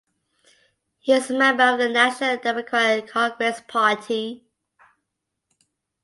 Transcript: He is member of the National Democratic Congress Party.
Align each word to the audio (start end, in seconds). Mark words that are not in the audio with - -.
He 0.97 1.11
is 1.13 1.29
member 1.29 1.61
of 1.61 1.77
the 1.77 1.87
National 1.87 2.35
Democratic 2.37 3.05
Congress 3.07 3.61
Party. 3.67 4.43